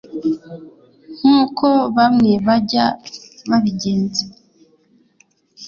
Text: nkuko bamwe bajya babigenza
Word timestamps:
nkuko 1.17 1.67
bamwe 1.97 2.31
bajya 2.47 2.85
babigenza 3.49 4.25